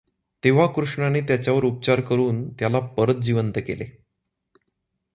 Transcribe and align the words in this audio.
तेव्हा 0.43 0.67
कृष्णाने 0.67 1.21
त्याच्यावर 1.21 1.63
उपचार 1.63 2.01
करून 2.01 2.49
त्याला 2.49 2.79
परत 2.79 3.15
जिवंत 3.15 3.53
केले. 3.67 3.85